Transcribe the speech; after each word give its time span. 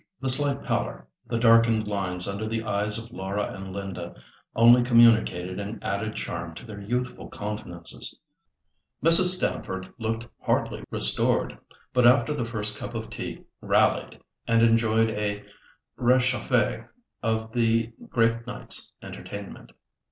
The 0.19 0.29
slight 0.29 0.63
pallor, 0.63 1.05
the 1.27 1.37
darkened 1.37 1.87
lines 1.87 2.27
under 2.27 2.47
the 2.47 2.63
eyes 2.63 2.97
of 2.97 3.11
Laura 3.11 3.53
and 3.53 3.71
Linda, 3.71 4.15
only 4.55 4.81
communicated 4.81 5.59
an 5.59 5.77
added 5.83 6.15
charm 6.15 6.55
to 6.55 6.65
their 6.65 6.81
youthful 6.81 7.29
countenances. 7.29 8.17
Mrs. 9.03 9.35
Stamford 9.35 9.93
looked 9.99 10.25
hardly 10.39 10.83
restored, 10.89 11.55
but 11.93 12.07
after 12.07 12.33
the 12.33 12.45
first 12.45 12.79
cup 12.79 12.95
of 12.95 13.11
tea 13.11 13.43
rallied, 13.61 14.19
and 14.47 14.63
enjoyed 14.63 15.11
a 15.11 15.45
réchauffé 15.99 16.87
of 17.21 17.51
the 17.51 17.93
great 18.09 18.47
night's 18.47 18.91
entertainment. 19.03 19.71